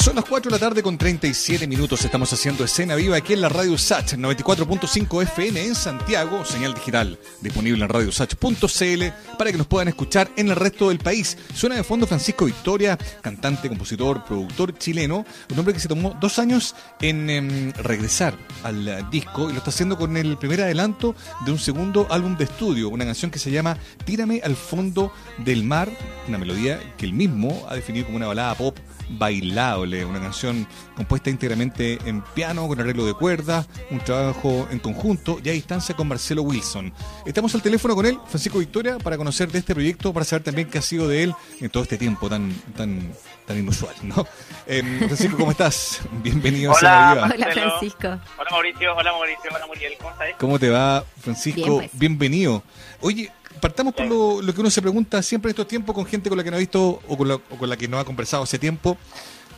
Son 0.00 0.16
las 0.16 0.24
4 0.24 0.50
de 0.50 0.56
la 0.56 0.58
tarde 0.58 0.82
con 0.82 0.96
37 0.96 1.66
minutos. 1.66 2.02
Estamos 2.06 2.32
haciendo 2.32 2.64
escena 2.64 2.94
viva 2.94 3.18
aquí 3.18 3.34
en 3.34 3.42
la 3.42 3.50
radio 3.50 3.76
Sach 3.76 4.14
94.5 4.14 5.22
FM 5.24 5.62
en 5.62 5.74
Santiago, 5.74 6.42
señal 6.46 6.72
digital 6.72 7.18
disponible 7.42 7.84
en 7.84 7.90
radiosach.cl 7.90 9.36
para 9.36 9.52
que 9.52 9.58
nos 9.58 9.66
puedan 9.66 9.88
escuchar 9.88 10.30
en 10.36 10.48
el 10.48 10.56
resto 10.56 10.88
del 10.88 11.00
país. 11.00 11.36
Suena 11.54 11.76
de 11.76 11.84
fondo 11.84 12.06
Francisco 12.06 12.46
Victoria, 12.46 12.96
cantante, 13.20 13.68
compositor, 13.68 14.24
productor 14.24 14.72
chileno, 14.78 15.26
un 15.50 15.58
hombre 15.58 15.74
que 15.74 15.80
se 15.80 15.88
tomó 15.88 16.16
dos 16.18 16.38
años 16.38 16.74
en 17.02 17.28
em, 17.28 17.72
regresar 17.72 18.38
al 18.62 19.10
disco 19.10 19.50
y 19.50 19.52
lo 19.52 19.58
está 19.58 19.68
haciendo 19.68 19.98
con 19.98 20.16
el 20.16 20.38
primer 20.38 20.62
adelanto 20.62 21.14
de 21.44 21.52
un 21.52 21.58
segundo 21.58 22.06
álbum 22.08 22.38
de 22.38 22.44
estudio, 22.44 22.88
una 22.88 23.04
canción 23.04 23.30
que 23.30 23.38
se 23.38 23.50
llama 23.50 23.76
Tírame 24.06 24.40
al 24.42 24.56
fondo 24.56 25.12
del 25.36 25.62
mar, 25.62 25.90
una 26.26 26.38
melodía 26.38 26.80
que 26.96 27.04
él 27.04 27.12
mismo 27.12 27.66
ha 27.68 27.74
definido 27.74 28.06
como 28.06 28.16
una 28.16 28.28
balada 28.28 28.54
pop 28.54 28.78
bailable, 29.18 30.04
una 30.04 30.20
canción 30.20 30.66
compuesta 30.94 31.30
íntegramente 31.30 31.98
en 32.04 32.22
piano, 32.22 32.66
con 32.68 32.80
arreglo 32.80 33.04
de 33.04 33.14
cuerdas, 33.14 33.68
un 33.90 33.98
trabajo 34.00 34.68
en 34.70 34.78
conjunto 34.78 35.38
y 35.42 35.48
a 35.48 35.52
distancia 35.52 35.94
con 35.96 36.08
Marcelo 36.08 36.42
Wilson. 36.42 36.92
Estamos 37.26 37.54
al 37.54 37.62
teléfono 37.62 37.94
con 37.94 38.06
él, 38.06 38.18
Francisco 38.26 38.58
Victoria, 38.58 38.98
para 38.98 39.16
conocer 39.16 39.50
de 39.50 39.58
este 39.58 39.74
proyecto, 39.74 40.12
para 40.12 40.24
saber 40.24 40.42
también 40.42 40.68
qué 40.68 40.78
ha 40.78 40.82
sido 40.82 41.08
de 41.08 41.24
él 41.24 41.34
en 41.60 41.70
todo 41.70 41.82
este 41.82 41.98
tiempo 41.98 42.28
tan, 42.28 42.52
tan, 42.76 43.12
tan 43.46 43.58
inusual, 43.58 43.94
¿no? 44.02 44.26
Em, 44.66 44.98
Francisco, 44.98 45.36
¿cómo 45.36 45.50
estás? 45.50 46.00
Bienvenido 46.22 46.72
hola, 46.72 47.12
a 47.12 47.24
Hola, 47.24 47.48
Francisco. 47.52 48.08
Hola, 48.38 48.50
Mauricio. 48.50 48.94
Hola, 48.94 49.12
Mauricio. 49.12 49.50
Hola, 49.54 49.66
Muriel. 49.66 49.94
¿Cómo 49.98 50.10
estás? 50.10 50.28
¿Cómo 50.38 50.58
te 50.58 50.70
va, 50.70 51.04
Francisco? 51.20 51.78
Pues. 51.78 51.90
Bienvenido. 51.92 52.62
Oye, 53.00 53.30
partamos 53.60 53.94
por 53.94 54.06
lo, 54.06 54.42
lo, 54.42 54.54
que 54.54 54.60
uno 54.60 54.70
se 54.70 54.82
pregunta 54.82 55.22
siempre 55.22 55.50
en 55.50 55.52
estos 55.52 55.68
tiempos 55.68 55.94
con 55.94 56.06
gente 56.06 56.28
con 56.28 56.38
la 56.38 56.44
que 56.44 56.50
no 56.50 56.56
ha 56.56 56.60
visto 56.60 57.00
o 57.06 57.16
con 57.16 57.28
la, 57.28 57.34
o 57.34 57.58
con 57.58 57.68
la 57.68 57.76
que 57.76 57.88
no 57.88 57.98
ha 57.98 58.04
conversado 58.04 58.42
hace 58.42 58.58
tiempo. 58.58 58.96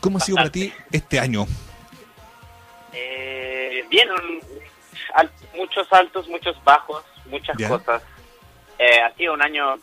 ¿Cómo 0.01 0.19
ha 0.19 0.21
sido 0.21 0.37
para 0.37 0.51
ti 0.51 0.73
este 0.91 1.21
año? 1.21 1.47
Eh, 2.93 3.85
bien, 3.89 4.09
al, 5.15 5.31
muchos 5.55 5.91
altos, 5.93 6.29
muchos 6.29 6.63
bajos, 6.65 7.05
muchas 7.27 7.57
¿Ya? 7.57 7.69
cosas. 7.69 8.03
Eh, 8.79 9.01
ha 9.01 9.15
sido 9.15 9.35
un 9.35 9.43
año 9.43 9.79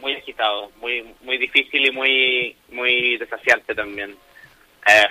muy 0.00 0.14
agitado, 0.14 0.70
muy 0.80 1.14
muy 1.22 1.38
difícil 1.38 1.86
y 1.86 1.90
muy 1.92 2.56
muy 2.70 3.16
desafiante 3.16 3.74
también. 3.74 4.16
Eh, 4.86 5.06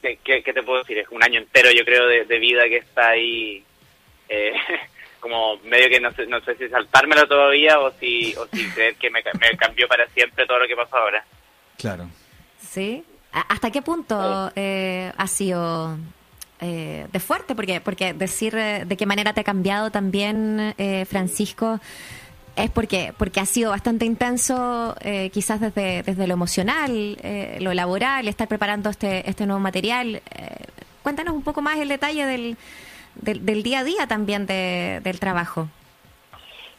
¿qué, 0.00 0.18
qué, 0.24 0.42
qué 0.42 0.52
te 0.52 0.62
puedo 0.62 0.80
decir? 0.80 0.98
Es 0.98 1.08
un 1.10 1.22
año 1.22 1.38
entero, 1.38 1.70
yo 1.70 1.84
creo, 1.84 2.06
de, 2.06 2.24
de 2.24 2.38
vida 2.38 2.64
que 2.64 2.78
está 2.78 3.10
ahí. 3.10 3.64
Eh, 4.28 4.52
como 5.22 5.56
medio 5.64 5.88
que 5.88 6.00
no 6.00 6.12
sé, 6.12 6.26
no 6.26 6.40
sé 6.40 6.56
si 6.56 6.68
saltármelo 6.68 7.26
todavía 7.28 7.78
o 7.78 7.92
si, 8.00 8.34
o 8.36 8.46
si 8.52 8.68
creer 8.74 8.96
que 8.96 9.08
me, 9.08 9.22
me 9.40 9.56
cambió 9.56 9.86
para 9.88 10.06
siempre 10.08 10.44
todo 10.46 10.58
lo 10.58 10.66
que 10.66 10.76
pasó 10.76 10.96
ahora. 10.96 11.24
Claro. 11.78 12.08
¿Sí? 12.60 13.04
¿A- 13.32 13.46
¿Hasta 13.54 13.70
qué 13.70 13.80
punto 13.82 14.50
eh, 14.56 15.12
ha 15.16 15.26
sido 15.28 15.96
eh, 16.60 17.06
de 17.10 17.20
fuerte? 17.20 17.54
Porque, 17.54 17.80
porque 17.80 18.12
decir 18.14 18.54
eh, 18.56 18.84
de 18.84 18.96
qué 18.96 19.06
manera 19.06 19.32
te 19.32 19.40
ha 19.40 19.44
cambiado 19.44 19.90
también, 19.90 20.74
eh, 20.76 21.06
Francisco, 21.08 21.78
es 22.56 22.68
porque, 22.70 23.14
porque 23.16 23.40
ha 23.40 23.46
sido 23.46 23.70
bastante 23.70 24.04
intenso, 24.04 24.94
eh, 25.00 25.30
quizás 25.32 25.60
desde, 25.60 26.02
desde 26.02 26.26
lo 26.26 26.34
emocional, 26.34 27.16
eh, 27.22 27.58
lo 27.60 27.72
laboral, 27.72 28.28
estar 28.28 28.46
preparando 28.48 28.90
este, 28.90 29.28
este 29.30 29.46
nuevo 29.46 29.60
material. 29.60 30.16
Eh, 30.16 30.22
cuéntanos 31.02 31.32
un 31.34 31.42
poco 31.42 31.62
más 31.62 31.78
el 31.78 31.88
detalle 31.88 32.26
del, 32.26 32.56
del, 33.16 33.44
del 33.44 33.62
día 33.62 33.80
a 33.80 33.84
día 33.84 34.06
también 34.06 34.46
de- 34.46 35.00
del 35.02 35.18
trabajo. 35.20 35.68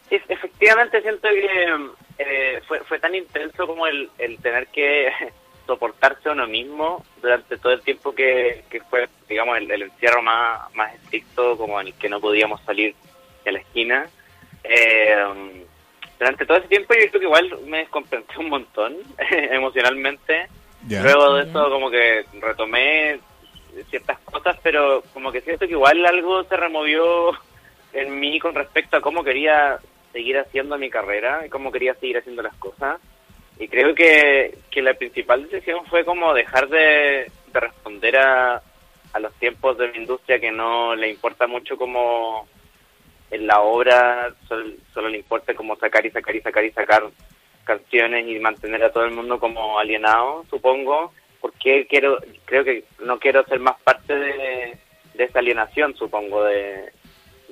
Sí, 0.08 0.20
efectivamente 0.28 1.00
siento 1.02 1.28
que 1.28 1.76
eh, 2.18 2.60
fue, 2.68 2.80
fue 2.80 2.98
tan 2.98 3.14
intenso 3.14 3.66
como 3.66 3.86
el, 3.86 4.10
el 4.18 4.38
tener 4.38 4.66
que 4.68 5.10
soportarse 5.66 6.28
a 6.28 6.32
uno 6.32 6.46
mismo 6.46 7.04
durante 7.22 7.56
todo 7.56 7.72
el 7.72 7.80
tiempo 7.80 8.14
que, 8.14 8.64
que 8.70 8.80
fue, 8.82 9.08
digamos, 9.28 9.56
el, 9.56 9.70
el 9.70 9.82
encierro 9.82 10.22
más, 10.22 10.72
más 10.74 10.94
estricto, 10.94 11.56
como 11.56 11.80
en 11.80 11.88
el 11.88 11.94
que 11.94 12.08
no 12.08 12.20
podíamos 12.20 12.60
salir 12.62 12.94
de 13.44 13.52
la 13.52 13.58
esquina. 13.60 14.06
Eh, 14.62 15.16
durante 16.18 16.46
todo 16.46 16.58
ese 16.58 16.68
tiempo 16.68 16.94
yo 16.94 17.08
creo 17.10 17.20
que 17.20 17.26
igual 17.26 17.58
me 17.66 17.78
descompensé 17.78 18.38
un 18.38 18.48
montón 18.50 18.96
emocionalmente. 19.30 20.46
Luego 20.88 21.34
de 21.36 21.48
eso 21.48 21.70
como 21.70 21.90
que 21.90 22.24
retomé 22.40 23.18
ciertas 23.84 24.18
cosas, 24.20 24.56
pero 24.62 25.02
como 25.12 25.32
que 25.32 25.40
siento 25.40 25.66
que 25.66 25.72
igual 25.72 26.04
algo 26.06 26.44
se 26.44 26.56
removió 26.56 27.32
en 27.92 28.18
mí 28.18 28.38
con 28.38 28.54
respecto 28.54 28.96
a 28.96 29.00
cómo 29.00 29.24
quería 29.24 29.78
seguir 30.12 30.38
haciendo 30.38 30.78
mi 30.78 30.90
carrera 30.90 31.44
y 31.44 31.50
cómo 31.50 31.72
quería 31.72 31.94
seguir 31.94 32.18
haciendo 32.18 32.42
las 32.42 32.54
cosas. 32.56 33.00
Y 33.58 33.68
creo 33.68 33.94
que, 33.94 34.58
que 34.70 34.82
la 34.82 34.94
principal 34.94 35.48
decisión 35.48 35.84
fue 35.86 36.04
como 36.04 36.34
dejar 36.34 36.68
de, 36.68 37.30
de 37.52 37.60
responder 37.60 38.16
a, 38.16 38.62
a 39.12 39.20
los 39.20 39.32
tiempos 39.34 39.78
de 39.78 39.88
la 39.88 39.96
industria 39.96 40.40
que 40.40 40.50
no 40.50 40.94
le 40.94 41.10
importa 41.10 41.46
mucho 41.46 41.76
como 41.76 42.48
en 43.30 43.46
la 43.46 43.60
obra 43.60 44.34
solo, 44.48 44.74
solo 44.92 45.08
le 45.08 45.18
importa 45.18 45.54
como 45.54 45.76
sacar 45.76 46.04
y 46.04 46.10
sacar 46.10 46.34
y 46.34 46.40
sacar 46.40 46.64
y 46.64 46.70
sacar 46.70 47.04
canciones 47.64 48.26
y 48.28 48.38
mantener 48.38 48.82
a 48.84 48.92
todo 48.92 49.04
el 49.04 49.12
mundo 49.12 49.38
como 49.38 49.78
alienado, 49.78 50.44
supongo, 50.50 51.12
porque 51.64 51.86
quiero, 51.86 52.18
creo 52.44 52.62
que 52.62 52.84
no 53.00 53.18
quiero 53.18 53.42
ser 53.44 53.58
más 53.58 53.80
parte 53.82 54.14
de, 54.14 54.76
de 55.14 55.24
esa 55.24 55.38
alienación, 55.38 55.96
supongo, 55.96 56.44
de, 56.44 56.92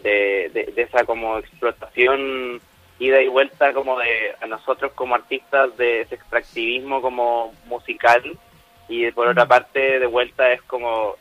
de, 0.03 0.51
de, 0.53 0.73
de 0.75 0.83
esa 0.83 1.05
como 1.07 1.39
explotación 1.39 2.61
ida 2.99 3.23
y 3.23 3.29
vuelta 3.29 3.73
como 3.73 3.99
de 3.99 4.35
a 4.41 4.47
nosotros 4.47 4.93
como 4.93 5.15
artistas 5.15 5.75
de 5.79 6.03
ese 6.03 6.17
extractivismo 6.17 7.01
como 7.01 7.55
musical. 7.65 8.39
Y 8.87 9.11
por 9.13 9.29
otra 9.29 9.47
parte 9.47 9.99
de 9.99 10.07
vuelta 10.07 10.53
es 10.53 10.61
como 10.63 11.17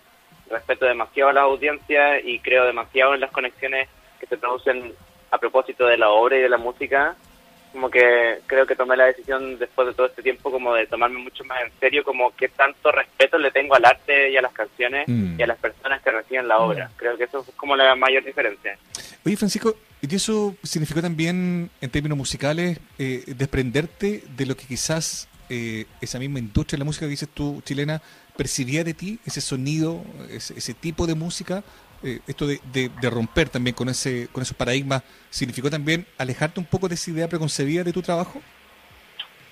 respeto 0.49 0.85
demasiado 0.85 1.29
a 1.29 1.33
la 1.33 1.41
audiencia 1.43 2.19
y 2.19 2.39
creo 2.39 2.65
demasiado 2.65 3.13
en 3.13 3.21
las 3.21 3.31
conexiones 3.31 3.87
que 4.19 4.27
se 4.27 4.37
producen 4.37 4.93
a 5.31 5.37
propósito 5.37 5.85
de 5.85 5.97
la 5.97 6.09
obra 6.09 6.37
y 6.37 6.41
de 6.41 6.49
la 6.49 6.57
música 6.57 7.15
como 7.71 7.89
que 7.89 8.39
creo 8.47 8.65
que 8.65 8.75
tomé 8.75 8.97
la 8.97 9.05
decisión 9.05 9.57
después 9.57 9.87
de 9.87 9.93
todo 9.93 10.07
este 10.07 10.21
tiempo 10.21 10.51
como 10.51 10.73
de 10.73 10.87
tomarme 10.87 11.19
mucho 11.19 11.43
más 11.45 11.63
en 11.63 11.71
serio 11.79 12.03
como 12.03 12.35
qué 12.35 12.49
tanto 12.49 12.91
respeto 12.91 13.37
le 13.37 13.51
tengo 13.51 13.75
al 13.75 13.85
arte 13.85 14.29
y 14.31 14.37
a 14.37 14.41
las 14.41 14.51
canciones 14.53 15.07
Mm. 15.07 15.39
y 15.39 15.43
a 15.43 15.47
las 15.47 15.57
personas 15.57 16.01
que 16.01 16.11
reciben 16.11 16.47
la 16.47 16.59
obra. 16.59 16.91
Creo 16.95 17.17
que 17.17 17.25
eso 17.25 17.45
es 17.47 17.55
como 17.55 17.75
la 17.75 17.95
mayor 17.95 18.23
diferencia. 18.23 18.77
Oye, 19.25 19.37
Francisco, 19.37 19.75
¿y 20.01 20.15
eso 20.15 20.55
significó 20.63 21.01
también, 21.01 21.69
en 21.79 21.89
términos 21.89 22.17
musicales, 22.17 22.79
eh, 22.97 23.23
desprenderte 23.27 24.23
de 24.35 24.45
lo 24.45 24.55
que 24.55 24.65
quizás 24.65 25.27
eh, 25.49 25.85
esa 25.99 26.17
misma 26.19 26.39
industria 26.39 26.77
de 26.77 26.79
la 26.79 26.85
música 26.85 27.05
que 27.05 27.11
dices 27.11 27.29
tú, 27.33 27.61
chilena, 27.65 28.01
percibía 28.37 28.83
de 28.83 28.93
ti, 28.93 29.19
ese 29.25 29.41
sonido, 29.41 30.03
ese, 30.29 30.57
ese 30.57 30.73
tipo 30.73 31.05
de 31.07 31.15
música? 31.15 31.63
Eh, 32.03 32.19
esto 32.27 32.47
de, 32.47 32.89
romper 33.09 33.49
también 33.49 33.75
con 33.75 33.87
ese 33.87 34.27
con 34.31 34.41
esos 34.41 34.57
paradigmas, 34.57 35.03
¿significó 35.29 35.69
también 35.69 36.07
alejarte 36.17 36.59
un 36.59 36.65
poco 36.65 36.87
de 36.87 36.95
esa 36.95 37.11
idea 37.11 37.27
preconcebida 37.27 37.83
de 37.83 37.93
tu 37.93 38.01
trabajo? 38.01 38.41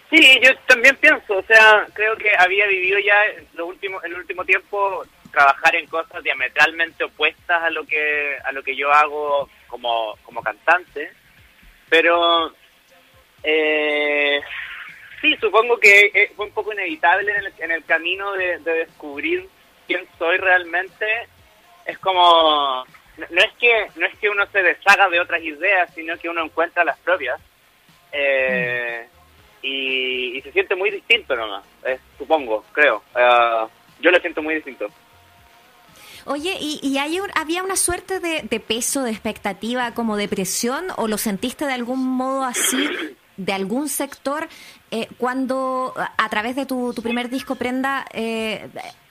Sí, 0.09 0.39
yo 0.41 0.49
también 0.65 0.95
pienso, 0.95 1.37
o 1.37 1.43
sea, 1.43 1.85
creo 1.93 2.15
que 2.17 2.31
había 2.35 2.65
vivido 2.65 2.97
ya 2.97 3.15
lo 3.53 3.67
último, 3.67 4.01
el 4.01 4.15
último 4.15 4.43
tiempo 4.45 5.05
trabajar 5.31 5.75
en 5.75 5.85
cosas 5.85 6.23
diametralmente 6.23 7.03
opuestas 7.03 7.61
a 7.61 7.69
lo 7.69 7.85
que 7.85 8.35
a 8.43 8.51
lo 8.51 8.63
que 8.63 8.75
yo 8.75 8.91
hago 8.91 9.47
como, 9.67 10.17
como 10.23 10.41
cantante, 10.41 11.11
pero 11.87 12.51
eh, 13.43 14.41
sí, 15.21 15.37
supongo 15.39 15.79
que 15.79 16.11
eh, 16.11 16.31
fue 16.35 16.47
un 16.47 16.53
poco 16.53 16.73
inevitable 16.73 17.31
en 17.31 17.45
el, 17.45 17.53
en 17.59 17.71
el 17.71 17.85
camino 17.85 18.33
de 18.33 18.57
descubrir 18.59 19.47
quién 19.85 20.07
soy 20.17 20.37
realmente. 20.37 21.05
Es 21.89 21.97
como 21.99 22.85
no, 23.17 23.41
es 23.41 23.51
que 23.59 23.87
no 23.95 24.05
es 24.05 24.17
que 24.19 24.29
uno 24.29 24.45
se 24.51 24.61
deshaga 24.63 25.09
de 25.09 25.19
otras 25.19 25.41
ideas, 25.43 25.89
sino 25.93 26.17
que 26.17 26.29
uno 26.29 26.43
encuentra 26.43 26.83
las 26.83 26.97
propias. 26.99 27.39
Eh, 28.11 29.07
y, 29.61 30.41
se 30.41 30.51
siente 30.51 30.75
muy 30.75 30.89
distinto 30.89 31.35
nomás, 31.35 31.63
eh, 31.85 31.99
supongo, 32.17 32.63
creo. 32.71 33.03
Eh, 33.15 33.65
yo 33.99 34.11
lo 34.11 34.19
siento 34.19 34.41
muy 34.41 34.55
distinto. 34.55 34.87
Oye, 36.25 36.55
¿y, 36.59 36.79
y 36.81 36.97
hay 36.97 37.19
un- 37.19 37.31
había 37.35 37.63
una 37.63 37.75
suerte 37.75 38.19
de, 38.19 38.59
peso, 38.59 39.03
de 39.03 39.11
expectativa, 39.11 39.93
como 39.93 40.15
de 40.15 40.27
presión, 40.27 40.87
o 40.95 41.07
lo 41.07 41.17
sentiste 41.17 41.65
de 41.65 41.73
algún 41.73 42.05
modo 42.05 42.43
así, 42.43 42.89
de 43.37 43.53
algún 43.53 43.89
sector, 43.89 44.47
eh, 44.91 45.07
cuando 45.17 45.93
a 45.97 46.11
a 46.17 46.29
través 46.29 46.55
de 46.55 46.65
tu, 46.65 46.93
tu 46.93 47.01
primer 47.01 47.29
disco, 47.29 47.55
Prenda, 47.55 48.05
eh, 48.13 48.67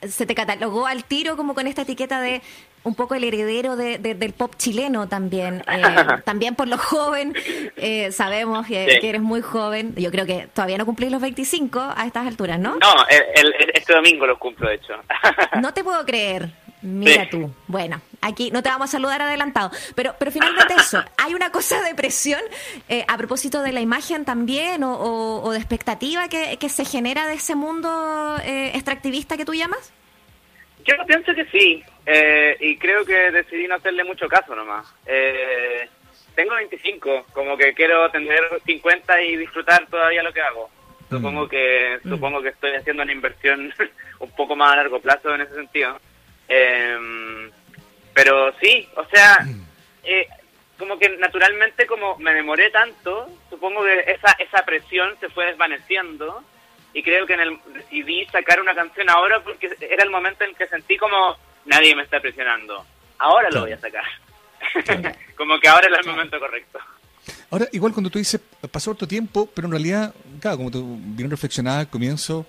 se 0.07 0.25
te 0.25 0.35
catalogó 0.35 0.85
al 0.87 1.03
tiro 1.03 1.35
como 1.35 1.53
con 1.55 1.67
esta 1.67 1.81
etiqueta 1.81 2.21
de 2.21 2.41
un 2.83 2.95
poco 2.95 3.15
el 3.15 3.23
heredero 3.23 3.75
de- 3.75 3.97
de- 3.97 4.15
del 4.15 4.33
pop 4.33 4.53
chileno 4.57 5.07
también, 5.07 5.63
eh, 5.67 5.81
también 6.25 6.55
por 6.55 6.67
lo 6.67 6.77
joven, 6.77 7.33
eh, 7.77 8.11
sabemos 8.11 8.65
que, 8.67 8.87
Sí. 8.89 8.99
que 8.99 9.09
eres 9.09 9.21
muy 9.21 9.41
joven, 9.41 9.93
yo 9.95 10.11
creo 10.11 10.25
que 10.25 10.47
todavía 10.53 10.77
no 10.77 10.85
cumplís 10.85 11.11
los 11.11 11.21
25 11.21 11.79
a 11.95 12.05
estas 12.05 12.25
alturas, 12.27 12.59
¿no? 12.59 12.75
No, 12.77 12.93
el, 13.09 13.53
este 13.73 13.93
domingo 13.93 14.25
lo 14.25 14.37
cumplo, 14.39 14.69
de 14.69 14.75
hecho. 14.75 14.93
No 15.61 15.73
te 15.73 15.83
puedo 15.83 16.05
creer. 16.05 16.49
Mira 16.81 17.23
Sí. 17.23 17.29
tú. 17.31 17.51
Bueno, 17.67 17.99
aquí 18.21 18.51
no 18.51 18.63
te 18.63 18.69
vamos 18.69 18.87
a 18.89 18.91
saludar 18.93 19.21
adelantado. 19.21 19.69
Pero, 19.95 20.15
pero 20.17 20.31
finalmente 20.31 20.73
eso, 20.77 21.03
¿hay 21.17 21.33
una 21.33 21.51
cosa 21.51 21.81
de 21.81 21.93
presión 21.93 22.39
eh, 22.87 23.03
a 23.09 23.17
propósito 23.17 23.61
de 23.61 23.73
la 23.73 23.81
imagen 23.81 24.23
también 24.23 24.85
o, 24.85 24.93
o- 24.93 25.43
o 25.43 25.51
de 25.51 25.57
expectativa 25.57 26.29
que, 26.29 26.55
que 26.57 26.69
se 26.69 26.85
genera 26.85 27.27
de 27.27 27.33
ese 27.33 27.55
mundo 27.55 28.37
eh, 28.45 28.71
extractivista 28.75 29.35
que 29.35 29.43
tú 29.43 29.53
llamas? 29.53 29.91
Yo 30.89 31.05
pienso 31.05 31.35
que 31.35 31.45
sí, 31.45 31.83
eh, 32.05 32.57
y 32.59 32.77
creo 32.77 33.05
que 33.05 33.29
decidí 33.29 33.67
no 33.67 33.75
hacerle 33.75 34.03
mucho 34.03 34.27
caso 34.27 34.55
nomás. 34.55 34.87
Eh, 35.05 35.87
tengo 36.33 36.55
25, 36.55 37.27
como 37.31 37.55
que 37.55 37.75
quiero 37.75 38.09
tener 38.09 38.41
50 38.65 39.21
y 39.21 39.37
disfrutar 39.37 39.85
todavía 39.87 40.23
lo 40.23 40.33
que 40.33 40.41
hago. 40.41 40.69
Supongo 41.07 41.45
mm. 41.45 41.49
que 41.49 41.99
mm. 42.03 42.09
supongo 42.09 42.41
que 42.41 42.49
estoy 42.49 42.71
haciendo 42.71 43.03
una 43.03 43.11
inversión 43.11 43.71
un 44.19 44.31
poco 44.31 44.55
más 44.55 44.73
a 44.73 44.77
largo 44.77 44.99
plazo 44.99 45.35
en 45.35 45.41
ese 45.41 45.53
sentido. 45.53 45.99
Eh, 46.47 47.51
pero 48.13 48.51
sí, 48.59 48.89
o 48.95 49.05
sea, 49.05 49.39
mm. 49.45 49.65
eh, 50.05 50.27
como 50.79 50.97
que 50.97 51.09
naturalmente 51.17 51.85
como 51.85 52.17
me 52.17 52.33
demoré 52.33 52.71
tanto, 52.71 53.29
supongo 53.47 53.83
que 53.83 54.11
esa 54.11 54.31
esa 54.39 54.65
presión 54.65 55.15
se 55.19 55.29
fue 55.29 55.45
desvaneciendo 55.45 56.43
y 56.93 57.03
creo 57.03 57.25
que 57.25 57.33
en 57.33 57.41
el 57.41 57.59
decidí 57.73 58.25
sacar 58.25 58.59
una 58.59 58.73
canción 58.73 59.09
ahora 59.09 59.41
porque 59.43 59.75
era 59.79 60.03
el 60.03 60.09
momento 60.09 60.43
en 60.43 60.55
que 60.55 60.67
sentí 60.67 60.97
como 60.97 61.37
nadie 61.65 61.95
me 61.95 62.03
está 62.03 62.19
presionando. 62.19 62.85
Ahora 63.17 63.49
lo 63.51 63.61
voy 63.61 63.73
a 63.73 63.79
sacar. 63.79 64.03
como 65.37 65.59
que 65.59 65.67
ahora 65.67 65.87
es 65.87 66.05
el 66.05 66.11
momento 66.11 66.39
correcto. 66.39 66.79
Ahora, 67.51 67.67
igual 67.71 67.93
cuando 67.93 68.09
tú 68.09 68.19
dices, 68.19 68.39
pasó 68.71 68.91
otro 68.91 69.07
tiempo, 69.07 69.49
pero 69.53 69.67
en 69.67 69.71
realidad, 69.71 70.13
claro, 70.39 70.57
como 70.57 70.71
tú 70.71 70.97
vienes 70.99 71.31
reflexionar 71.31 71.79
al 71.79 71.89
comienzo, 71.89 72.45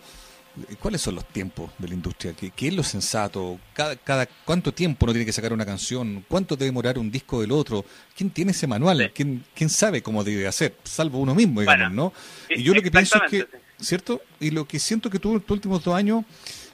¿cuáles 0.79 1.01
son 1.01 1.15
los 1.15 1.27
tiempos 1.27 1.71
de 1.79 1.89
la 1.89 1.95
industria? 1.95 2.35
¿Qué, 2.39 2.51
qué 2.51 2.69
es 2.69 2.75
lo 2.75 2.83
sensato? 2.83 3.59
Cada, 3.73 3.97
cada, 3.97 4.27
¿Cuánto 4.45 4.73
tiempo 4.73 5.07
uno 5.07 5.13
tiene 5.13 5.25
que 5.27 5.33
sacar 5.33 5.53
una 5.53 5.65
canción? 5.65 6.25
¿Cuánto 6.29 6.55
debe 6.55 6.67
demorar 6.67 6.99
un 6.99 7.11
disco 7.11 7.41
del 7.41 7.53
otro? 7.53 7.85
¿Quién 8.17 8.31
tiene 8.31 8.53
ese 8.53 8.67
manual? 8.67 9.11
¿Quién, 9.15 9.45
¿Quién 9.55 9.71
sabe 9.71 10.03
cómo 10.03 10.23
debe 10.23 10.47
hacer? 10.47 10.77
Salvo 10.85 11.19
uno 11.19 11.35
mismo, 11.35 11.61
digamos, 11.61 11.93
¿no? 11.93 12.13
Y 12.49 12.63
yo 12.63 12.75
lo 12.75 12.83
que 12.83 12.91
pienso 12.91 13.23
es 13.25 13.31
que, 13.31 13.47
¿cierto? 13.81 14.21
Y 14.39 14.51
lo 14.51 14.67
que 14.67 14.79
siento 14.79 15.11
que 15.11 15.19
tú 15.19 15.33
en 15.33 15.39
estos 15.39 15.51
últimos 15.51 15.83
dos 15.85 15.95
años 15.95 16.25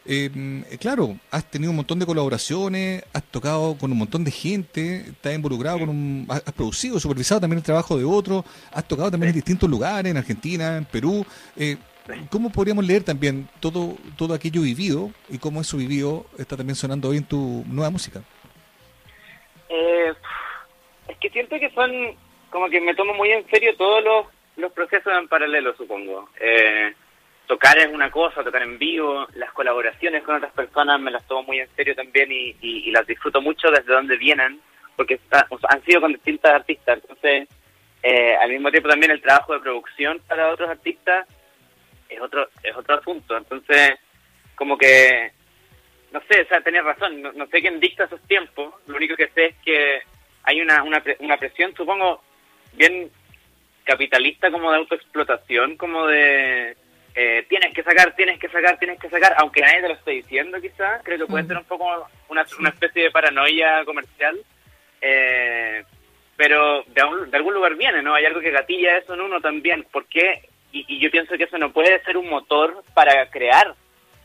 eh, 0.09 0.31
claro, 0.79 1.17
has 1.33 1.51
tenido 1.51 1.71
un 1.71 1.77
montón 1.77 1.99
de 1.99 2.07
colaboraciones, 2.07 3.03
has 3.13 3.25
tocado 3.25 3.77
con 3.77 3.91
un 3.91 3.99
montón 3.99 4.23
de 4.23 4.31
gente, 4.31 4.99
estás 5.09 5.35
involucrado 5.35 5.81
con 5.81 5.89
un, 5.89 6.27
has 6.29 6.53
producido, 6.53 7.01
supervisado 7.01 7.41
también 7.41 7.59
el 7.59 7.65
trabajo 7.65 7.99
de 7.99 8.05
otros, 8.05 8.45
has 8.73 8.87
tocado 8.87 9.11
también 9.11 9.31
en 9.31 9.35
distintos 9.35 9.69
lugares, 9.69 10.11
en 10.11 10.17
Argentina, 10.17 10.77
en 10.77 10.85
Perú. 10.85 11.27
Eh, 11.57 11.77
¿Cómo 12.31 12.51
podríamos 12.51 12.87
leer 12.87 13.03
también 13.03 13.49
todo, 13.59 13.97
todo 14.17 14.33
aquello 14.33 14.63
vivido 14.63 15.11
y 15.29 15.39
cómo 15.39 15.61
eso 15.61 15.77
vivido 15.77 16.27
está 16.39 16.57
también 16.57 16.77
sonando 16.77 17.09
hoy 17.09 17.17
en 17.17 17.25
tu 17.25 17.65
nueva 17.67 17.91
música? 17.91 18.23
Eh, 19.69 20.13
es 21.09 21.17
que 21.19 21.31
siento 21.31 21.59
que 21.59 21.69
son, 21.71 21.91
como 22.51 22.69
que 22.69 22.81
me 22.81 22.95
tomo 22.95 23.13
muy 23.15 23.33
en 23.33 23.45
serio 23.51 23.77
todos 23.77 24.05
los, 24.05 24.27
los 24.57 24.73
procesos 24.73 25.13
en 25.13 25.29
paralelo, 25.29 25.75
supongo. 25.77 26.31
Eh, 26.41 26.95
tocar 27.47 27.79
es 27.79 27.89
una 27.89 28.11
cosa, 28.11 28.43
tocar 28.43 28.63
en 28.63 28.79
vivo, 28.79 29.27
las 29.35 29.53
colaboraciones 29.53 30.23
con 30.23 30.37
otras 30.37 30.53
personas 30.53 31.01
me 31.01 31.11
las 31.11 31.27
tomo 31.27 31.45
muy 31.45 31.61
en 31.61 31.69
serio 31.77 31.95
también 31.95 32.29
y, 32.31 32.91
las 32.91 33.07
disfruto 33.07 33.41
mucho 33.41 33.71
desde 33.71 33.93
donde 33.93 34.17
vienen, 34.17 34.61
porque 34.97 35.21
han 35.69 35.85
sido 35.85 36.01
con 36.01 36.13
distintas 36.13 36.53
artistas, 36.53 36.99
entonces 37.03 37.49
eh, 38.03 38.37
al 38.37 38.51
mismo 38.51 38.71
tiempo 38.71 38.89
también 38.89 39.13
el 39.13 39.21
trabajo 39.21 39.53
de 39.53 39.61
producción 39.61 40.21
para 40.27 40.51
otros 40.51 40.71
artistas 40.71 41.27
es 42.09 42.21
otro 42.21 42.49
es 42.63 42.75
otro 42.75 42.95
asunto, 42.95 43.37
entonces 43.37 43.99
como 44.55 44.79
que 44.79 45.33
no 46.13 46.21
sé, 46.31 46.43
o 46.43 46.47
sea, 46.47 46.61
tenía 46.63 46.83
razón, 46.83 47.21
no, 47.21 47.47
sé 47.47 47.61
quién 47.61 47.79
dicta 47.79 48.05
esos 48.05 48.23
tiempos, 48.23 48.75
lo 48.87 48.97
único 48.97 49.17
que 49.17 49.29
sé 49.29 49.47
es 49.47 49.57
que 49.65 50.01
hay 50.45 50.61
una, 50.63 50.83
una, 50.83 51.03
una 51.19 51.37
presión, 51.37 51.75
supongo, 51.77 52.23
bien 52.73 53.11
capitalista 53.87 54.51
como 54.51 54.71
de 54.71 54.79
autoexplotación, 54.79 55.77
como 55.77 56.07
de 56.07 56.77
eh, 57.15 57.47
tienes 57.49 57.73
que 57.73 57.83
sacar, 57.83 58.15
tienes 58.15 58.39
que 58.39 58.49
sacar, 58.49 58.79
tienes 58.79 59.01
que 59.01 59.09
sacar, 59.09 59.35
aunque 59.39 59.63
nadie 59.63 59.81
te 59.81 59.89
lo 59.89 59.95
esté 59.95 60.11
diciendo 60.11 60.61
quizás, 60.61 61.03
creo 61.03 61.19
que 61.19 61.27
puede 61.27 61.47
ser 61.47 61.57
un 61.57 61.65
poco 61.65 61.87
una, 62.29 62.45
una 62.59 62.69
especie 62.69 63.05
de 63.05 63.11
paranoia 63.11 63.85
comercial, 63.87 64.37
eh, 65.01 65.83
pero 66.37 66.83
de, 66.83 67.01
algún 67.33 67.55
lugar 67.55 67.77
viene, 67.77 68.03
¿no? 68.03 68.15
Hay 68.15 68.27
algo 68.27 68.41
que 68.41 68.51
gatilla 68.51 68.99
eso 68.99 69.15
en 69.15 69.23
uno 69.23 69.41
también, 69.41 69.87
¿por 69.91 70.05
qué? 70.07 70.43
Y, 70.73 70.99
yo 70.99 71.11
pienso 71.11 71.39
que 71.39 71.45
eso 71.45 71.57
no 71.57 71.73
puede 71.73 72.03
ser 72.03 72.19
un 72.19 72.29
motor 72.29 72.83
para 72.93 73.31
crear, 73.31 73.75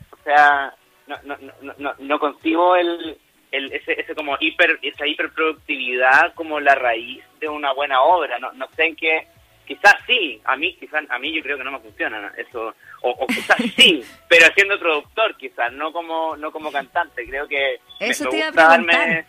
o 0.10 0.24
sea, 0.25 0.74
no, 1.07 1.16
no, 1.24 1.38
no, 1.62 1.74
no, 1.78 1.94
no 1.98 2.19
concibo 2.19 2.75
el, 2.75 3.18
el, 3.52 3.72
ese, 3.72 4.02
ese 4.02 4.16
como 4.16 4.36
hiper, 4.38 4.80
esa 4.81 5.07
hiperproductividad 5.07 6.34
como 6.34 6.60
la 6.60 6.75
raíz 6.75 7.24
de 7.40 7.48
una 7.48 7.72
buena 7.72 8.02
obra, 8.02 8.38
no, 8.40 8.52
no 8.52 8.68
sé 8.75 8.84
en 8.84 8.96
qué 8.98 9.28
quizás 9.66 9.96
sí, 10.06 10.42
a 10.44 10.56
mí 10.56 10.75
quizás 10.80 11.04
a 11.10 11.19
mí 11.19 11.34
yo 11.34 11.42
creo 11.42 11.58
que 11.58 11.63
no 11.63 11.72
me 11.72 11.80
funciona 11.80 12.34
eso 12.38 12.74
o, 13.02 13.28
quizás 13.28 13.58
sí, 13.75 14.04
pero 14.28 14.46
siendo 14.54 14.80
productor 14.80 15.36
quizás, 15.38 15.72
no 15.74 15.92
como 15.92 16.36
no 16.38 16.52
como 16.52 16.72
cantante, 16.72 17.25
creo 17.25 17.48
que 17.48 17.80
Eso 18.00 18.30
te 18.30 18.38
iba 18.38 18.48
a 18.50 18.52
preguntar. 18.52 19.25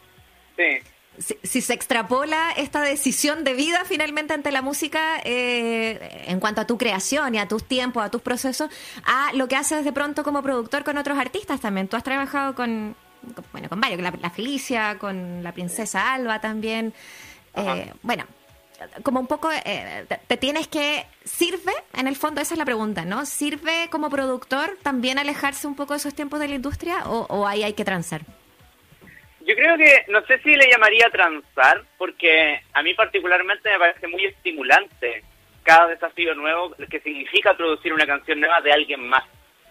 Si, 1.18 1.60
se 1.60 1.74
extrapola 1.74 2.52
esta 2.56 2.80
decisión 2.80 3.44
de 3.44 3.52
vida 3.52 3.84
finalmente 3.84 4.32
ante 4.32 4.50
la 4.50 4.62
música 4.62 5.20
eh, 5.24 6.24
en 6.26 6.40
cuanto 6.40 6.62
a 6.62 6.66
tu 6.66 6.78
creación 6.78 7.34
y 7.34 7.38
a 7.38 7.46
tus 7.46 7.64
tiempos, 7.64 8.02
a 8.02 8.10
tus 8.10 8.22
procesos, 8.22 8.70
a 9.04 9.30
lo 9.34 9.46
que 9.46 9.56
haces 9.56 9.84
de 9.84 9.92
pronto 9.92 10.24
como 10.24 10.42
productor 10.42 10.84
con 10.84 10.96
otros 10.96 11.18
artistas 11.18 11.60
también. 11.60 11.86
Tú 11.86 11.96
has 11.96 12.02
trabajado 12.02 12.54
con, 12.54 12.96
bueno, 13.52 13.68
con 13.68 13.78
varios, 13.78 14.00
la, 14.00 14.30
Felicia, 14.30 14.98
con 14.98 15.42
la 15.42 15.52
princesa 15.52 16.14
Alba 16.14 16.40
también. 16.40 16.94
Eh, 17.54 17.92
bueno, 18.02 18.24
como 19.02 19.20
un 19.20 19.26
poco, 19.26 19.50
eh, 19.64 20.06
te 20.26 20.36
tienes 20.36 20.68
que, 20.68 21.04
¿sirve? 21.24 21.72
En 21.94 22.06
el 22.06 22.16
fondo 22.16 22.40
esa 22.40 22.54
es 22.54 22.58
la 22.58 22.64
pregunta, 22.64 23.04
¿no? 23.04 23.26
¿Sirve 23.26 23.88
como 23.90 24.10
productor 24.10 24.76
también 24.82 25.18
alejarse 25.18 25.66
un 25.66 25.76
poco 25.76 25.94
de 25.94 25.98
esos 25.98 26.14
tiempos 26.14 26.40
de 26.40 26.48
la 26.48 26.54
industria 26.54 27.04
o, 27.06 27.46
ahí 27.46 27.62
hay 27.62 27.74
que 27.74 27.84
transar? 27.84 28.22
Yo 29.40 29.54
creo 29.56 29.76
que, 29.76 30.04
no 30.08 30.24
sé 30.26 30.38
si 30.38 30.54
le 30.54 30.70
llamaría 30.70 31.10
transar, 31.10 31.82
porque 31.98 32.60
a 32.72 32.82
mí 32.82 32.94
particularmente 32.94 33.70
me 33.70 33.78
parece 33.78 34.06
muy 34.06 34.24
estimulante 34.24 35.24
cada 35.64 35.88
desafío 35.88 36.34
nuevo 36.34 36.74
que 36.90 37.00
significa 37.00 37.56
producir 37.56 37.92
una 37.92 38.06
canción 38.06 38.40
nueva 38.40 38.60
de 38.60 38.72
alguien 38.72 39.08
más. 39.08 39.24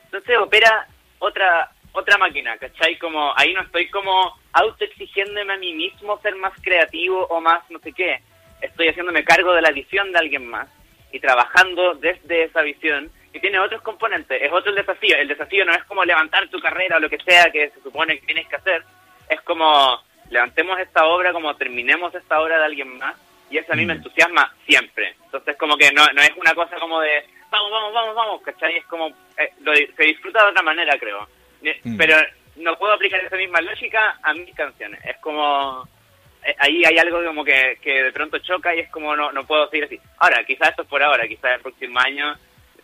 Entonces 0.06 0.38
opera 0.38 0.88
otra 1.19 1.72
otra 1.94 2.18
máquina, 2.18 2.57
¿cachai? 2.57 2.98
Como 2.98 3.34
ahí 3.38 3.54
no 3.54 3.62
estoy 3.62 3.90
como 3.90 4.38
autoexigiéndome 4.54 5.54
a 5.54 5.57
mí 5.57 5.74
mismo 5.74 6.19
ser 6.22 6.36
más 6.36 6.54
creativo 6.62 7.25
o 7.25 7.42
más 7.42 7.69
no 7.69 7.80
sé 7.80 7.92
qué 7.92 8.22
estoy 8.62 8.90
haciéndome 8.90 9.24
cargo 9.24 9.54
de 9.54 9.62
la 9.62 9.72
visión 9.72 10.12
de 10.12 10.19
alguien 10.19 10.46
más 10.48 10.68
y 11.12 11.19
trabajando 11.19 11.96
desde 11.96 12.44
esa 12.44 12.62
visión 12.62 13.12
y 13.34 13.40
tiene 13.40 13.60
otros 13.60 13.81
componentes, 13.81 14.42
es 14.42 14.52
otro 14.52 14.72
el 14.72 14.78
desafío. 14.78 15.16
El 15.18 15.28
desafío 15.28 15.66
no 15.66 15.74
es 15.74 15.84
como 15.86 16.04
levantar 16.04 16.47
tu 16.50 16.59
carrera 16.59 16.97
o 16.97 17.00
lo 17.00 17.09
que 17.09 17.19
sea 17.19 17.52
que 17.52 17.69
se 17.69 17.81
supone 17.81 18.19
que 18.19 18.26
tienes 18.26 18.47
que 18.47 18.56
hacer, 18.56 18.83
es 19.30 19.42
como 19.42 20.00
levantemos 20.30 20.80
esta 20.80 21.06
obra, 21.06 21.33
como 21.33 21.56
terminemos 21.56 22.14
esta 22.16 22.42
obra 22.42 22.57
de 22.57 22.66
alguien 22.66 22.97
más 22.97 23.16
y 23.50 23.57
eso 23.57 23.74
a 23.74 23.76
mí 23.76 23.85
me 23.85 23.95
mm. 23.95 23.97
entusiasma 23.97 24.54
siempre. 24.66 25.16
Entonces 25.26 25.57
como 25.57 25.78
que 25.78 25.92
no, 25.92 26.06
no 26.14 26.21
es 26.21 26.31
una 26.38 26.54
cosa 26.54 26.78
como 26.78 27.00
de 27.02 27.24
vamos, 27.52 27.69
vamos, 27.69 27.94
vamos, 27.94 28.16
vamos, 28.16 28.42
¿cachai? 28.42 28.78
Es 28.78 28.85
como, 28.85 29.09
eh, 29.38 29.52
se 29.95 30.04
disfruta 30.04 30.44
de 30.44 30.52
otra 30.52 30.64
manera, 30.64 30.97
creo. 30.97 31.28
Mm. 31.83 31.97
Pero 31.97 32.16
no 32.56 32.78
puedo 32.78 32.94
aplicar 32.94 33.19
esa 33.19 33.35
misma 33.35 33.62
lógica 33.62 34.18
a 34.24 34.33
mis 34.33 34.56
canciones. 34.56 35.00
Es 35.06 35.18
como 35.18 35.83
eh, 35.83 35.88
ahí 36.57 36.83
hay 36.86 36.98
algo 36.98 37.24
como 37.24 37.44
que, 37.44 37.78
que 37.81 38.04
de 38.04 38.12
pronto 38.12 38.38
choca 38.40 38.76
y 38.76 38.80
es 38.80 38.90
como 38.90 39.16
no, 39.16 39.31
no 39.31 39.45
puedo 39.45 39.69
seguir 39.69 39.86
así. 39.86 40.00
Ahora, 40.18 40.44
quizás 40.45 40.69
esto 40.69 40.83
es 40.83 40.88
por 40.88 41.04
ahora, 41.04 41.28
quizás 41.28 41.56
el 41.56 41.62
próximo 41.62 42.00
año 42.00 42.36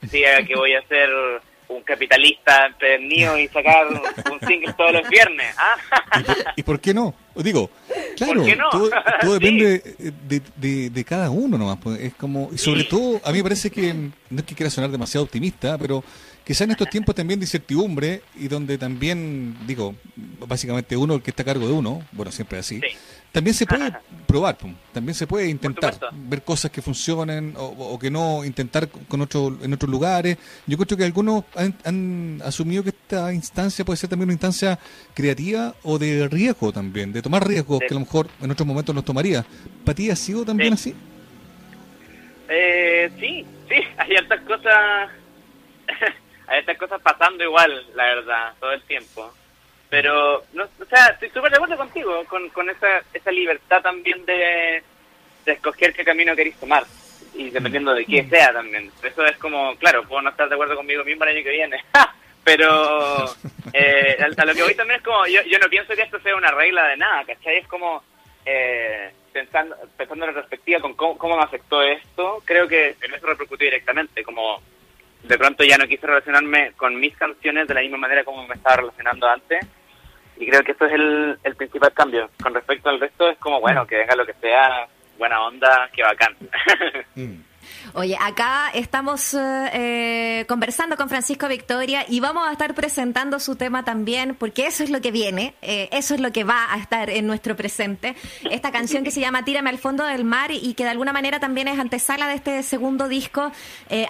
diga 0.02 0.44
que 0.44 0.56
voy 0.56 0.74
a 0.74 0.82
ser 0.88 1.10
un 1.70 1.82
capitalista 1.82 2.68
empedernido 2.68 3.38
y 3.38 3.48
sacar 3.50 3.88
un 3.88 4.48
single 4.48 4.74
todos 4.74 4.94
los 4.94 5.10
viernes. 5.10 5.54
¿ah? 5.58 6.24
¿Y, 6.56 6.64
por 6.64 6.80
qué 6.80 6.94
no? 6.94 7.14
Digo, 7.36 7.70
claro, 8.16 8.44
todo, 8.72 9.34
depende 9.40 9.82
de, 10.58 10.90
de, 10.90 11.04
cada 11.04 11.30
uno 11.30 11.58
nomás. 11.58 11.78
Pues, 11.82 12.00
es 12.00 12.14
como, 12.16 12.50
y 12.54 12.58
sobre 12.58 12.84
todo, 12.86 13.20
a 13.24 13.32
mí 13.32 13.40
me 13.40 13.44
parece 13.44 13.70
que, 13.70 13.94
no 13.94 14.40
es 14.40 14.44
que 14.44 14.56
quiera 14.56 14.70
sonar 14.70 14.90
demasiado 14.90 15.26
optimista, 15.26 15.78
pero 15.78 16.04
quizá 16.46 16.64
en 16.64 16.72
estos 16.72 16.90
tiempos 16.90 17.14
también 17.14 17.40
de 17.40 17.44
incertidumbre 17.44 18.22
y 18.36 18.48
donde 18.48 18.78
también, 18.78 19.58
digo, 19.68 19.96
básicamente 20.48 20.96
uno 20.96 21.16
el 21.16 21.22
que 21.22 21.32
está 21.32 21.44
a 21.44 21.46
cargo 21.46 21.68
de 21.68 21.74
uno, 21.74 22.02
bueno, 22.14 22.32
siempre 22.32 22.60
así, 22.60 22.82
también 23.38 23.54
se 23.54 23.68
puede 23.68 23.94
probar, 24.26 24.58
también 24.92 25.14
se 25.14 25.28
puede 25.28 25.48
intentar 25.48 25.94
ver 26.12 26.42
cosas 26.42 26.72
que 26.72 26.82
funcionen 26.82 27.54
o, 27.56 28.00
que 28.00 28.10
no, 28.10 28.44
intentar 28.44 28.90
con 28.90 29.22
otro, 29.22 29.60
en 29.62 29.72
otros 29.72 29.92
lugares. 29.92 30.40
Yo 30.66 30.76
creo 30.76 30.98
que 30.98 31.04
algunos 31.04 31.44
han, 31.54 32.42
asumido 32.44 32.82
que 32.82 32.90
esta 32.90 33.32
instancia 33.32 33.86
puede 33.86 33.98
ser 33.98 34.10
también 34.10 34.30
una 34.30 34.34
instancia 34.34 34.80
creativa 35.14 35.76
o 35.84 36.00
de 36.00 36.28
riesgo 36.28 36.72
también, 36.72 37.14
de 37.14 37.22
tomar 37.22 37.48
riesgos 37.48 37.80
que 37.82 37.92
a 37.92 37.94
lo 37.94 38.00
mejor 38.00 38.28
en 38.42 38.50
otros 38.50 38.66
momentos 38.66 38.96
nos 38.96 39.06
tomaría. 39.06 39.46
¿Para 39.86 39.96
ti 39.96 40.10
ha 40.10 40.16
sido 40.16 40.44
también 40.44 40.74
así? 40.74 40.96
Eh, 42.50 43.12
sí, 43.20 43.46
sí, 43.70 43.76
hay 44.00 44.16
otras 44.18 44.42
cosas, 44.46 45.10
hay 46.48 46.60
estas 46.62 46.78
cosas 46.80 47.00
pasando 47.04 47.44
igual, 47.44 47.86
la 47.94 48.04
verdad, 48.04 48.54
todo 48.60 48.74
el 48.74 48.82
tiempo. 48.82 49.32
Pero, 49.90 50.44
no, 50.54 50.64
o 50.64 50.86
sea, 50.86 51.08
estoy 51.08 51.30
súper 51.30 51.52
de 51.52 51.58
acuerdo 51.58 51.78
contigo, 51.78 52.24
con, 52.26 52.50
con 52.50 52.70
esa, 52.70 53.04
esa 53.14 53.32
libertad 53.32 53.82
también 53.82 54.26
de, 54.26 54.84
de 55.46 55.52
escoger 55.52 55.94
qué 55.94 56.04
camino 56.04 56.36
queréis 56.36 56.58
tomar, 56.58 56.86
y 57.34 57.50
dependiendo 57.50 57.94
de 57.94 58.06
qué 58.06 58.24
mm. 58.24 58.30
sea 58.30 58.52
también. 58.52 58.92
Eso 59.02 59.26
es 59.26 59.38
como, 59.38 59.76
claro, 59.78 60.04
puedo 60.08 60.22
no 60.22 60.30
estar 60.30 60.50
de 60.50 60.56
acuerdo 60.56 60.76
conmigo 60.76 61.04
mismo 61.06 61.24
el 61.24 61.36
año 61.36 61.44
que 61.44 61.52
viene, 61.52 61.84
Pero 62.44 63.26
eh, 63.74 64.18
a, 64.22 64.46
lo 64.46 64.54
que 64.54 64.64
voy 64.64 64.74
también 64.74 65.00
es 65.00 65.06
como, 65.06 65.28
yo, 65.28 65.42
yo 65.44 65.60
no 65.60 65.68
pienso 65.68 65.94
que 65.94 66.04
esto 66.04 66.18
sea 66.22 66.34
una 66.34 66.50
regla 66.50 66.88
de 66.88 66.96
nada, 66.96 67.26
¿cachai? 67.26 67.58
Es 67.58 67.68
como, 67.68 68.02
eh, 68.46 69.12
pensando, 69.34 69.76
pensando 69.98 70.24
en 70.24 70.34
retrospectiva 70.34 70.80
con 70.80 70.94
cómo, 70.94 71.18
cómo 71.18 71.36
me 71.36 71.44
afectó 71.44 71.82
esto, 71.82 72.42
creo 72.46 72.66
que 72.66 72.96
en 73.02 73.14
eso 73.14 73.28
repercutió 73.28 73.66
directamente, 73.66 74.24
como 74.24 74.62
de 75.24 75.38
pronto 75.38 75.66
ya 75.66 75.78
no 75.78 75.88
quise 75.88 76.08
relacionarme 76.08 76.72
con 76.78 76.98
mis 76.98 77.18
canciones 77.18 77.68
de 77.68 77.74
la 77.74 77.82
misma 77.82 77.98
manera 77.98 78.24
como 78.24 78.48
me 78.48 78.56
estaba 78.56 78.78
relacionando 78.78 79.28
antes. 79.28 79.60
Y 80.40 80.48
creo 80.48 80.64
que 80.64 80.72
esto 80.72 80.86
es 80.86 80.94
el, 80.94 81.40
el 81.44 81.56
principal 81.56 81.94
cambio. 81.94 82.30
Con 82.42 82.54
respecto 82.54 82.90
al 82.90 83.00
resto, 83.00 83.30
es 83.30 83.38
como, 83.40 83.60
bueno, 83.60 83.86
que 83.88 83.98
venga 83.98 84.16
lo 84.16 84.26
que 84.26 84.34
sea, 84.34 84.88
buena 85.18 85.42
onda, 85.46 85.90
que 85.94 86.04
bacán. 86.04 86.36
Mm. 87.16 87.42
Oye, 87.94 88.18
acá 88.20 88.70
estamos 88.74 89.34
eh, 89.34 89.70
eh, 89.74 90.46
conversando 90.48 90.98
con 90.98 91.10
Francisco 91.10 91.48
Victoria 91.48 92.06
y 92.08 92.20
vamos 92.20 92.48
a 92.48 92.52
estar 92.52 92.74
presentando 92.74 93.40
su 93.40 93.56
tema 93.56 93.84
también, 93.84 94.36
porque 94.36 94.68
eso 94.68 94.84
es 94.84 94.90
lo 94.90 95.02
que 95.02 95.12
viene, 95.12 95.56
eh, 95.62 95.90
eso 95.92 96.14
es 96.14 96.20
lo 96.20 96.32
que 96.32 96.44
va 96.44 96.74
a 96.74 96.78
estar 96.78 97.10
en 97.10 97.26
nuestro 97.28 97.56
presente. 97.56 98.16
Esta 98.50 98.72
canción 98.72 99.04
que 99.04 99.12
se 99.12 99.20
llama 99.20 99.46
Tírame 99.46 99.70
al 99.70 99.78
fondo 99.78 100.04
del 100.04 100.24
mar 100.24 100.52
y 100.52 100.74
que 100.74 100.84
de 100.84 100.90
alguna 100.90 101.14
manera 101.14 101.40
también 101.40 101.68
es 101.68 101.80
antesala 101.80 102.28
de 102.28 102.36
este 102.36 102.64
segundo 102.64 103.08
disco, 103.08 103.52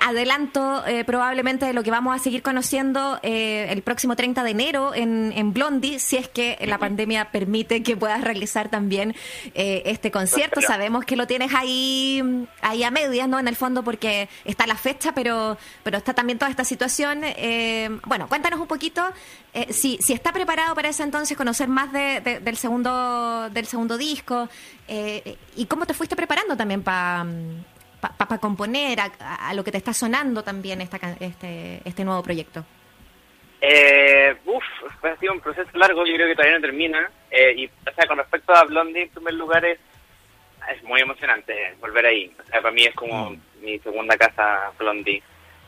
adelanto 0.06 0.84
probablemente 1.06 1.66
de 1.66 1.74
lo 1.74 1.84
que 1.84 1.92
vamos 1.92 2.16
a 2.16 2.20
seguir 2.20 2.42
conociendo 2.42 3.20
el 3.24 3.82
próximo 3.82 4.16
30 4.16 4.44
de 4.44 4.52
enero 4.52 4.96
en, 4.96 5.34
en, 5.36 5.54
Blondie, 5.54 6.00
si 6.00 6.18
es 6.18 6.28
que 6.28 6.58
la 6.66 6.78
pandemia 6.78 7.32
permite 7.32 7.84
que 7.84 7.96
puedas 7.96 8.22
realizar 8.22 8.70
también 8.70 9.16
este 9.54 10.12
concierto. 10.12 10.62
Sabemos 10.62 11.06
que 11.06 11.16
lo 11.16 11.28
tienes 11.28 11.54
ahí, 11.54 12.48
ahí 12.62 12.84
a 12.84 12.92
medias, 12.92 13.28
¿no? 13.28 13.40
En 13.40 13.48
el 13.48 13.56
fondo 13.58 13.84
porque 13.84 14.30
está 14.46 14.66
la 14.66 14.76
fecha, 14.76 15.12
pero, 15.14 15.58
pero 15.84 15.98
está 15.98 16.14
también 16.14 16.40
toda 16.40 16.50
esta 16.50 16.64
situación. 16.64 17.22
Eh, 17.24 17.90
bueno, 18.06 18.30
cuéntanos 18.30 18.60
un 18.60 18.68
poquito 18.68 19.04
eh, 19.54 19.74
si, 19.74 19.98
si 19.98 20.14
está 20.14 20.32
preparado 20.32 20.76
para 20.76 20.90
ese 20.90 21.02
entonces 21.02 21.36
conocer 21.36 21.68
más 21.68 21.92
de, 21.92 22.40
del, 22.42 22.58
segundo, 22.58 23.50
del 23.50 23.66
segundo 23.66 23.98
disco 23.98 24.48
eh, 24.88 25.36
y 25.56 25.66
cómo 25.66 25.88
te 25.88 25.96
fuiste 25.96 26.16
preparando 26.16 26.56
también 26.56 26.84
para 26.84 27.26
pa, 28.00 28.38
componer 28.38 29.00
a, 29.00 29.54
lo 29.56 29.64
que 29.64 29.72
te 29.72 29.78
está 29.78 29.94
sonando 29.94 30.44
también 30.44 30.80
esta, 30.82 31.00
este, 31.20 31.82
este 31.84 32.06
nuevo 32.06 32.22
proyecto. 32.22 32.64
Eh, 33.60 34.36
uf, 34.46 34.64
ha 35.04 35.16
sido 35.18 35.34
un 35.34 35.40
proceso 35.40 35.72
largo, 35.74 36.06
yo 36.06 36.14
creo 36.14 36.28
que 36.28 36.36
todavía 36.36 36.58
no 36.58 36.62
termina. 36.62 37.10
y, 37.56 37.66
o 37.66 37.94
sea, 37.96 38.06
con 38.08 38.20
respecto 38.20 38.54
a 38.54 38.64
Blondie, 38.64 39.04
en 39.04 39.10
primer 39.10 39.34
lugar, 39.34 39.66
es, 39.66 39.80
es 40.72 40.84
muy 40.84 41.02
emocionante 41.02 41.74
volver 41.80 42.06
ahí. 42.06 42.32
O 42.40 42.46
sea, 42.46 42.62
para 42.62 42.72
mí 42.72 42.84
es 42.84 42.94
como 42.94 43.32
mm 43.32 43.47
mi 43.62 43.80
segunda 43.80 44.18
casa 44.18 44.72
Blondie. 44.78 45.22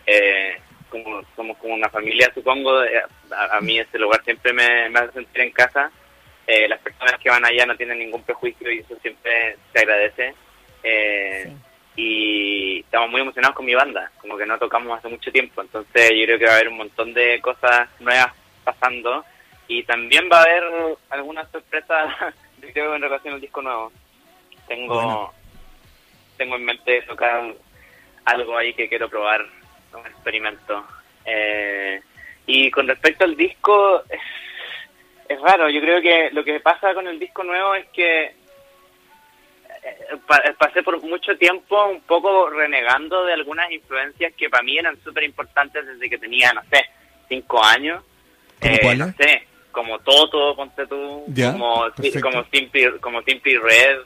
Eh, 0.06 0.58
como, 0.90 1.22
somos 1.36 1.58
como 1.58 1.76
una 1.76 1.90
familia, 1.90 2.32
supongo. 2.34 2.84
Eh, 2.84 3.02
a, 3.32 3.62
mí 3.62 3.80
este 3.80 4.00
lugar 4.00 4.24
siempre 4.24 4.52
me, 4.54 4.88
hace 4.98 5.14
sentir 5.14 5.42
en 5.42 5.52
casa. 5.52 5.92
Eh, 6.46 6.68
las 6.68 6.80
personas 6.80 7.20
que 7.20 7.30
van 7.30 7.46
allá 7.46 7.66
no 7.66 7.78
tienen 7.78 8.00
ningún 8.00 8.24
prejuicio 8.24 8.72
y 8.72 8.80
eso 8.80 8.98
siempre 9.02 9.56
se 9.72 9.80
agradece. 9.80 10.34
Eh, 10.84 11.54
y 11.96 12.80
estamos 12.80 13.12
muy 13.12 13.22
emocionados 13.22 13.56
con 13.56 13.66
mi 13.66 13.76
banda, 13.76 14.10
como 14.22 14.38
que 14.38 14.46
no 14.46 14.58
tocamos 14.58 14.98
hace 14.98 15.10
mucho 15.10 15.32
tiempo. 15.32 15.62
Entonces 15.62 16.12
yo 16.12 16.26
creo 16.26 16.40
que 16.40 16.46
va 16.46 16.52
a 16.52 16.56
haber 16.56 16.70
un 16.70 16.78
montón 16.78 17.14
de 17.14 17.40
cosas 17.42 17.90
nuevas 18.00 18.34
pasando. 18.64 19.24
Y 19.68 19.84
también 19.84 20.28
va 20.32 20.40
a 20.40 20.44
haber 20.44 20.64
algunas 21.12 21.50
sorpresas, 21.52 22.12
creo, 22.74 22.96
en 22.96 23.02
relación 23.02 23.36
al 23.36 23.42
disco 23.42 23.62
nuevo. 23.62 23.92
Tengo, 24.68 25.32
tengo 26.38 26.56
en 26.56 26.66
mente 26.66 27.02
tocar 27.04 27.54
algo 28.26 28.58
ahí 28.58 28.74
que 28.74 28.90
quiero 28.90 29.10
probar, 29.10 29.46
un 29.94 30.06
experimento. 30.06 30.86
Eh, 31.26 32.02
y 32.46 32.72
con 32.72 32.88
respecto 32.88 33.26
al 33.26 33.36
disco, 33.36 34.04
es, 35.28 35.40
raro, 35.42 35.70
yo 35.70 35.82
creo 35.82 36.02
que 36.02 36.30
lo 36.32 36.44
que 36.44 36.60
pasa 36.60 36.94
con 36.94 37.08
el 37.08 37.20
disco 37.20 37.44
nuevo 37.44 37.76
es 37.76 37.88
que 37.90 38.24
eh, 39.84 40.54
pasé 40.58 40.84
por 40.84 41.02
mucho 41.04 41.38
tiempo 41.38 41.86
un 41.86 42.02
poco 42.02 42.50
renegando 42.50 43.26
de 43.26 43.34
algunas 43.34 43.72
influencias 43.72 44.34
que 44.36 44.50
para 44.50 44.64
mí 44.64 44.78
eran 44.78 45.02
súper 45.04 45.24
importantes 45.24 45.86
desde 45.86 46.10
que 46.10 46.18
tenía, 46.18 46.52
no 46.54 46.62
sé, 46.72 46.86
cinco 47.28 47.64
años. 47.64 48.04
Eh, 48.62 48.96
no 48.96 49.14
sé, 49.14 49.48
como 49.72 50.00
Toto, 50.00 50.56
ponte 50.56 50.86
tú, 50.88 51.26
como, 51.34 51.86
como, 52.22 52.44
Simply, 52.52 53.00
como 53.00 53.22
Simply 53.22 53.58
Red, 53.58 54.00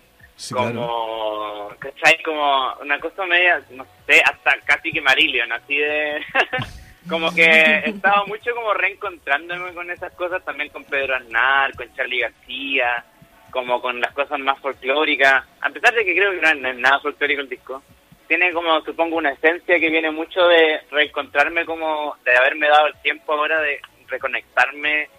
como, 0.52 1.70
¿cachai? 1.80 2.22
Como 2.24 2.74
una 2.82 3.00
cosa 3.00 3.26
media, 3.26 3.62
no 3.72 3.86
sé, 4.06 4.22
hasta 4.22 4.58
casi 4.66 4.92
que 4.92 5.02
Marillion, 5.02 5.52
así 5.52 5.78
de... 5.78 6.22
como 7.10 7.34
que 7.34 7.44
he 7.44 7.90
estado 7.90 8.26
mucho 8.28 8.56
como 8.56 8.74
reencontrándome 8.74 9.74
con 9.74 9.90
esas 9.92 10.14
cosas, 10.14 10.44
también 10.46 10.70
con 10.70 10.86
Pedro 10.86 11.16
Aznar, 11.16 11.76
con 11.76 11.94
Charlie 11.96 12.22
García, 12.22 13.04
como 13.52 13.82
con 13.82 14.00
las 14.02 14.14
cosas 14.14 14.40
más 14.40 14.60
folclóricas, 14.60 15.46
a 15.62 15.70
pesar 15.70 15.94
de 15.94 16.06
que 16.06 16.16
creo 16.16 16.32
que 16.32 16.42
no 16.42 16.70
es 16.70 16.78
nada 16.78 17.00
folclórico 17.00 17.42
el 17.42 17.50
disco, 17.50 17.84
tiene 18.28 18.52
como, 18.54 18.82
supongo, 18.82 19.18
una 19.18 19.32
esencia 19.32 19.80
que 19.80 19.90
viene 19.90 20.10
mucho 20.12 20.48
de 20.48 20.82
reencontrarme 20.92 21.66
como, 21.66 22.16
de 22.26 22.36
haberme 22.36 22.68
dado 22.68 22.88
el 22.88 23.02
tiempo 23.02 23.34
ahora 23.34 23.60
de 23.60 23.80
reconectarme 24.08 25.10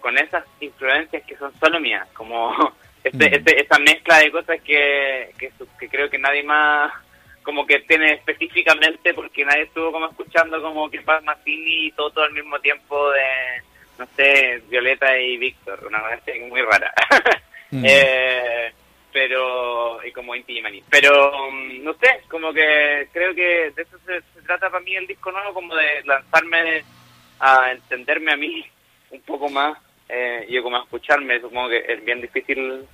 con 0.00 0.16
esas 0.18 0.44
influencias 0.60 1.24
que 1.26 1.36
son 1.36 1.52
solo 1.58 1.80
mías, 1.80 2.06
como 2.12 2.74
este, 3.04 3.30
mm. 3.30 3.34
este, 3.34 3.62
esa 3.62 3.78
mezcla 3.78 4.18
de 4.18 4.32
cosas 4.32 4.60
que, 4.62 5.30
que, 5.38 5.52
creo 5.88 6.08
que 6.08 6.18
nadie 6.18 6.42
más 6.42 6.90
como 7.42 7.66
que 7.66 7.80
tiene 7.80 8.14
específicamente 8.14 9.12
porque 9.12 9.44
nadie 9.44 9.64
estuvo 9.64 9.92
como 9.92 10.08
escuchando 10.08 10.60
como 10.62 10.90
que 10.90 11.02
Paz 11.02 11.22
Massini 11.22 11.88
y 11.88 11.92
todo, 11.92 12.10
todo 12.10 12.24
al 12.24 12.32
mismo 12.32 12.58
tiempo 12.60 13.10
de 13.10 13.62
no 13.98 14.06
sé 14.16 14.62
Violeta 14.70 15.18
y 15.18 15.36
Víctor 15.36 15.84
una 15.86 16.00
cosa 16.00 16.32
muy 16.48 16.62
rara 16.62 16.92
mm. 17.70 17.84
eh, 17.86 18.72
pero 19.12 20.02
y 20.02 20.10
como 20.10 20.34
Inti 20.34 20.62
pero 20.88 21.50
mm, 21.50 21.84
no 21.84 21.92
sé 21.94 22.22
como 22.30 22.54
que 22.54 23.08
creo 23.12 23.34
que 23.34 23.70
de 23.76 23.82
eso 23.82 23.98
se, 24.06 24.22
trata 24.46 24.70
para 24.70 24.82
mí 24.82 24.96
el 24.96 25.06
disco 25.06 25.30
nuevo 25.30 25.52
como 25.52 25.74
de 25.76 26.02
lanzarme 26.04 26.82
a 27.38 27.70
entenderme 27.70 28.32
a 28.32 28.36
mí 28.36 28.64
un 29.10 29.20
poco 29.20 29.50
más 29.50 29.76
eh, 30.08 30.46
yo 30.50 30.62
como 30.62 30.76
a 30.76 30.82
escucharme, 30.82 31.40
supongo 31.40 31.70
que 31.70 31.84
es 31.88 32.04
bien 32.04 32.20
difícil, 32.20 32.86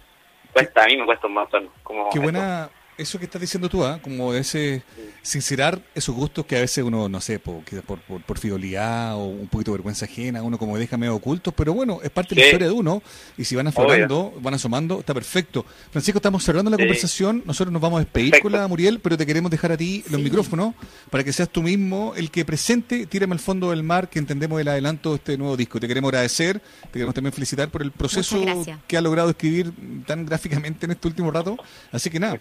cuesta, 0.52 0.84
a 0.84 0.86
mí 0.86 0.96
me 0.96 1.06
cuesta 1.06 1.26
un 1.26 1.34
montón. 1.34 1.68
Como 1.82 2.10
Qué 2.10 2.18
buena, 2.18 2.70
eso 3.00 3.18
que 3.18 3.24
estás 3.24 3.40
diciendo 3.40 3.68
tú, 3.68 3.84
¿ah? 3.84 3.98
como 4.02 4.34
ese 4.34 4.82
sincerar 5.22 5.80
esos 5.94 6.14
gustos 6.14 6.46
que 6.46 6.56
a 6.56 6.60
veces 6.60 6.82
uno, 6.84 7.08
no 7.08 7.20
sé, 7.20 7.38
por, 7.38 7.62
por, 7.82 8.00
por, 8.00 8.38
fidelidad 8.38 9.16
o 9.16 9.24
un 9.26 9.48
poquito 9.48 9.72
de 9.72 9.78
vergüenza 9.78 10.06
ajena, 10.06 10.42
uno 10.42 10.58
como 10.58 10.78
deja 10.78 10.96
medio 10.96 11.14
ocultos, 11.14 11.52
pero 11.54 11.74
bueno, 11.74 12.00
es 12.02 12.10
parte 12.10 12.34
de 12.34 12.40
la 12.40 12.46
historia 12.46 12.68
de 12.68 12.72
uno 12.72 13.02
y 13.36 13.44
si 13.44 13.54
van 13.54 13.66
aflorando, 13.66 14.32
van 14.40 14.54
asomando, 14.54 15.00
está 15.00 15.12
perfecto. 15.12 15.64
Francisco, 15.90 16.18
estamos 16.18 16.42
cerrando 16.44 16.70
la 16.70 16.76
conversación, 16.76 17.42
nosotros 17.44 17.72
nos 17.72 17.82
vamos 17.82 17.98
a 17.98 18.04
despedir 18.04 18.40
con 18.40 18.52
la 18.52 18.66
Muriel, 18.66 19.00
pero 19.00 19.16
te 19.16 19.26
queremos 19.26 19.50
dejar 19.50 19.72
a 19.72 19.76
ti 19.76 20.04
los 20.10 20.20
micrófonos 20.20 20.74
para 21.10 21.22
que 21.24 21.32
seas 21.32 21.48
tú 21.48 21.62
mismo 21.62 22.14
el 22.16 22.30
que 22.30 22.44
presente 22.44 23.06
Tírame 23.06 23.34
al 23.34 23.40
fondo 23.40 23.70
del 23.70 23.82
mar, 23.82 24.08
que 24.08 24.18
entendemos 24.18 24.60
el 24.60 24.68
adelanto 24.68 25.10
de 25.10 25.16
este 25.16 25.38
nuevo 25.38 25.56
disco. 25.56 25.80
Te 25.80 25.88
queremos 25.88 26.08
agradecer, 26.10 26.60
te 26.60 26.92
queremos 26.92 27.14
también 27.14 27.32
felicitar 27.32 27.68
por 27.68 27.82
el 27.82 27.92
proceso 27.92 28.40
que 28.86 28.96
ha 28.96 29.00
logrado 29.00 29.30
escribir 29.30 29.72
tan 30.06 30.26
gráficamente 30.26 30.86
en 30.86 30.92
este 30.92 31.08
último 31.08 31.30
rato. 31.30 31.56
Así 31.92 32.10
que 32.10 32.20
nada, 32.20 32.38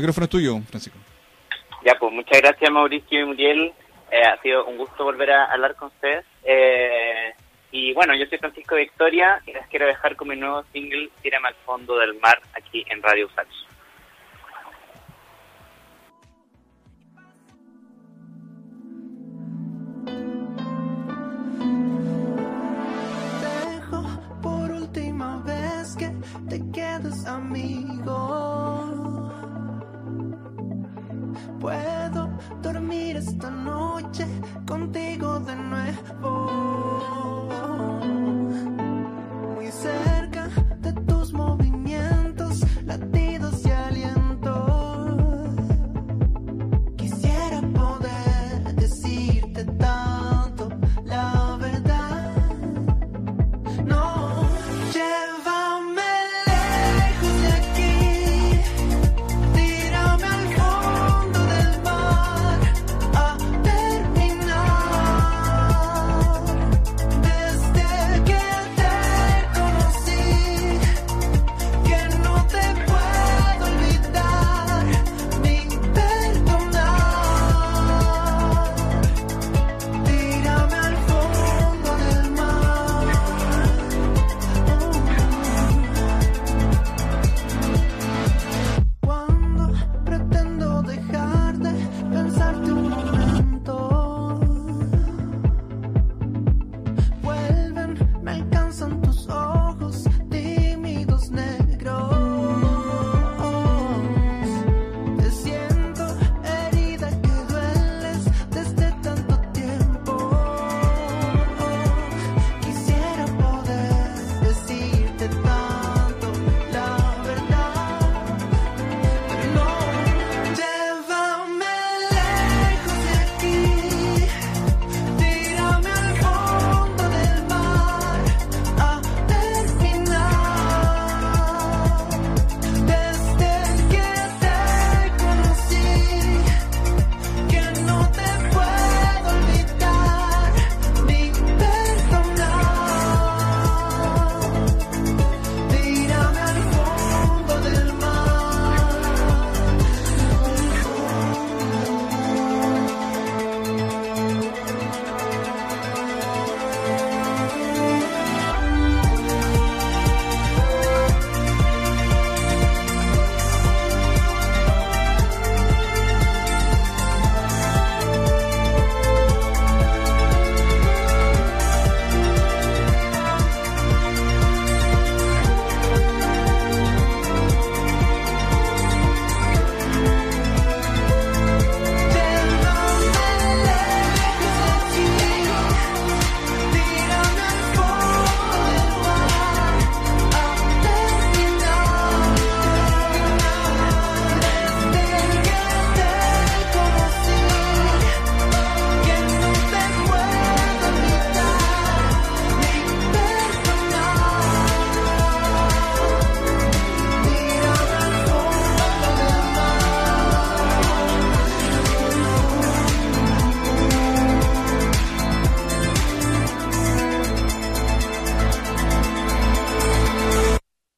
micrófono 0.00 0.24
es 0.24 0.30
tuyo, 0.30 0.58
Francisco. 0.68 0.98
Ya, 1.84 1.94
pues 1.98 2.12
muchas 2.12 2.40
gracias 2.40 2.70
Mauricio 2.70 3.20
y 3.20 3.24
Muriel. 3.24 3.72
Eh, 4.10 4.22
ha 4.22 4.40
sido 4.42 4.66
un 4.66 4.76
gusto 4.76 5.04
volver 5.04 5.30
a 5.30 5.44
hablar 5.46 5.76
con 5.76 5.88
ustedes. 5.88 6.24
Eh, 6.42 7.32
y 7.72 7.92
bueno, 7.94 8.14
yo 8.16 8.26
soy 8.26 8.38
Francisco 8.38 8.74
Victoria 8.74 9.40
y 9.46 9.52
les 9.52 9.66
quiero 9.68 9.86
dejar 9.86 10.16
con 10.16 10.28
mi 10.28 10.36
nuevo 10.36 10.64
single, 10.72 11.08
Tírame 11.22 11.48
al 11.48 11.54
fondo 11.66 11.96
del 11.98 12.14
mar, 12.14 12.40
aquí 12.54 12.84
en 12.88 13.02
Radio 13.02 13.26
Usach. 13.26 13.46